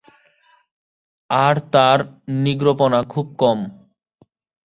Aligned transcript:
আর 1.29 1.55
তার 1.73 1.99
নিগ্রোপনা 2.43 2.99
খুব 3.03 3.27
কম। 3.39 3.59